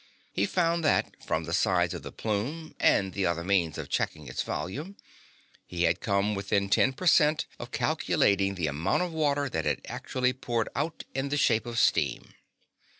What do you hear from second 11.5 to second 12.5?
of steam."